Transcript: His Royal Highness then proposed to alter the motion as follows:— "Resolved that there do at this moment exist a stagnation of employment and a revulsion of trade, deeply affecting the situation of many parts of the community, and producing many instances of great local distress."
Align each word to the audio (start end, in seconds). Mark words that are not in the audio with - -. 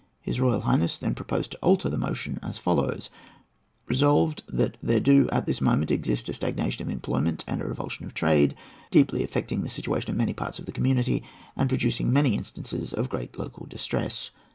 His 0.19 0.39
Royal 0.39 0.61
Highness 0.61 0.97
then 0.97 1.13
proposed 1.13 1.51
to 1.51 1.59
alter 1.59 1.87
the 1.87 1.95
motion 1.95 2.39
as 2.41 2.57
follows:— 2.57 3.11
"Resolved 3.87 4.41
that 4.47 4.75
there 4.81 4.99
do 4.99 5.29
at 5.29 5.45
this 5.45 5.61
moment 5.61 5.91
exist 5.91 6.27
a 6.27 6.33
stagnation 6.33 6.81
of 6.83 6.91
employment 6.91 7.43
and 7.47 7.61
a 7.61 7.65
revulsion 7.67 8.03
of 8.07 8.15
trade, 8.15 8.55
deeply 8.89 9.21
affecting 9.23 9.61
the 9.61 9.69
situation 9.69 10.09
of 10.09 10.17
many 10.17 10.33
parts 10.33 10.57
of 10.57 10.65
the 10.65 10.71
community, 10.71 11.21
and 11.55 11.69
producing 11.69 12.11
many 12.11 12.33
instances 12.33 12.93
of 12.93 13.09
great 13.09 13.37
local 13.37 13.67
distress." 13.67 14.31